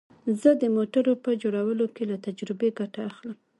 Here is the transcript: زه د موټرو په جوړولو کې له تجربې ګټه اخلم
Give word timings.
زه 0.41 0.49
د 0.61 0.63
موټرو 0.75 1.13
په 1.23 1.29
جوړولو 1.41 1.85
کې 1.95 2.03
له 2.11 2.17
تجربې 2.25 2.69
ګټه 2.79 2.99
اخلم 3.09 3.37